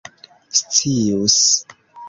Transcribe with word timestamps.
scius 0.65 1.39